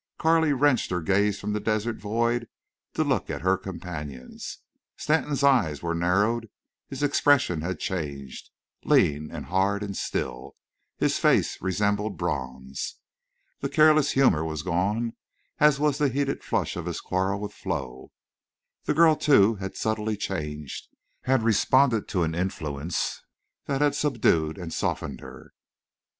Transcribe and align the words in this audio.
Carley 0.17 0.51
wrenched 0.51 0.89
her 0.89 0.99
gaze 0.99 1.39
from 1.39 1.53
the 1.53 1.59
desert 1.59 1.97
void 1.97 2.47
to 2.95 3.03
look 3.03 3.29
at 3.29 3.43
her 3.43 3.55
companions. 3.55 4.57
Stanton's 4.97 5.43
eyes 5.43 5.83
were 5.83 5.93
narrowed; 5.93 6.49
his 6.87 7.03
expression 7.03 7.61
had 7.61 7.77
changed; 7.79 8.49
lean 8.83 9.29
and 9.31 9.45
hard 9.45 9.83
and 9.83 9.95
still, 9.95 10.55
his 10.97 11.19
face 11.19 11.61
resembled 11.61 12.17
bronze. 12.17 12.95
The 13.59 13.69
careless 13.69 14.13
humor 14.13 14.43
was 14.43 14.63
gone, 14.63 15.13
as 15.59 15.79
was 15.79 15.99
the 15.99 16.09
heated 16.09 16.43
flush 16.43 16.75
of 16.75 16.87
his 16.87 16.99
quarrel 16.99 17.39
with 17.39 17.53
Flo. 17.53 18.11
The 18.85 18.95
girl, 18.95 19.15
too, 19.15 19.57
had 19.57 19.77
subtly 19.77 20.17
changed, 20.17 20.87
had 21.25 21.43
responded 21.43 22.07
to 22.07 22.23
an 22.23 22.33
influence 22.33 23.21
that 23.67 23.81
had 23.81 23.93
subdued 23.93 24.57
and 24.57 24.73
softened 24.73 25.21
her. 25.21 25.53